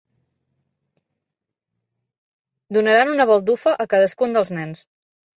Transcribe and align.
Donaran 2.77 3.11
una 3.11 3.27
baldufa 3.33 3.75
a 3.85 3.87
cadascun 3.93 4.33
dels 4.39 4.53
nens. 4.59 4.83